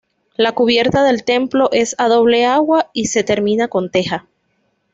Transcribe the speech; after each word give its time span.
La 0.35 0.53
cubierta 0.53 1.03
del 1.03 1.23
templo 1.23 1.69
es 1.71 1.93
a 1.99 2.07
doble 2.07 2.43
agua 2.43 2.89
y 2.91 3.05
se 3.05 3.23
termina 3.23 3.67
con 3.67 3.91
teja. 3.91 4.27